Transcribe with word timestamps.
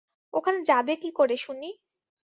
ওখানে 0.33 0.59
যাবে 0.63 0.93
কী 0.95 1.09
করে 1.11 1.35
শুনি? 1.37 1.69